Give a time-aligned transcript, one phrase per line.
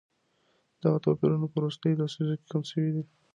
[0.81, 3.03] دغه توپيرونه په وروستيو لسيزو کي کم سوي دي.